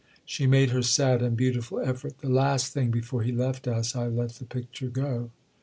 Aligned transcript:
She 0.25 0.47
made 0.47 0.71
her 0.71 0.81
sad 0.81 1.21
and 1.21 1.37
beautiful 1.37 1.79
effort. 1.79 2.17
"The 2.21 2.27
last 2.29 2.73
thing 2.73 2.89
before 2.89 3.21
he 3.21 3.31
left 3.31 3.67
us 3.67 3.95
I 3.95 4.07
let 4.07 4.31
the 4.31 4.45
picture 4.45 4.89
go." 4.89 5.29